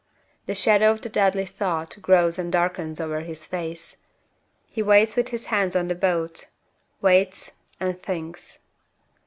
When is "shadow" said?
0.55-0.89